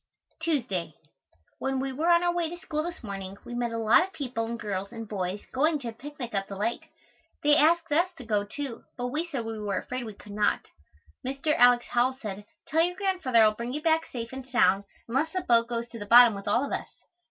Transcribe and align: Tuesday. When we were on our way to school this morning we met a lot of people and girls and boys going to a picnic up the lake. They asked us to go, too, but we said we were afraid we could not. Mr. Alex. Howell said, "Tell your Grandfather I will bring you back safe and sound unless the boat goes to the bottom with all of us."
Tuesday. 0.41 0.95
When 1.59 1.79
we 1.79 1.91
were 1.91 2.09
on 2.09 2.23
our 2.23 2.33
way 2.33 2.49
to 2.49 2.57
school 2.57 2.81
this 2.81 3.03
morning 3.03 3.37
we 3.45 3.53
met 3.53 3.71
a 3.71 3.77
lot 3.77 4.01
of 4.01 4.13
people 4.13 4.45
and 4.47 4.59
girls 4.59 4.91
and 4.91 5.07
boys 5.07 5.45
going 5.53 5.77
to 5.77 5.89
a 5.89 5.93
picnic 5.93 6.33
up 6.33 6.47
the 6.47 6.55
lake. 6.55 6.89
They 7.43 7.55
asked 7.55 7.91
us 7.91 8.11
to 8.17 8.25
go, 8.25 8.43
too, 8.43 8.83
but 8.97 9.09
we 9.09 9.27
said 9.27 9.45
we 9.45 9.59
were 9.59 9.77
afraid 9.77 10.05
we 10.05 10.15
could 10.15 10.31
not. 10.31 10.61
Mr. 11.23 11.53
Alex. 11.55 11.85
Howell 11.89 12.13
said, 12.19 12.45
"Tell 12.65 12.81
your 12.81 12.95
Grandfather 12.95 13.43
I 13.43 13.47
will 13.49 13.53
bring 13.53 13.73
you 13.73 13.81
back 13.83 14.07
safe 14.07 14.33
and 14.33 14.43
sound 14.47 14.85
unless 15.07 15.33
the 15.33 15.41
boat 15.41 15.67
goes 15.67 15.87
to 15.89 15.99
the 15.99 16.07
bottom 16.07 16.33
with 16.33 16.47
all 16.47 16.65
of 16.65 16.71
us." 16.71 16.89